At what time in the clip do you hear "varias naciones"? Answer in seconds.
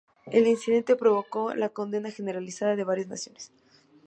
2.83-3.51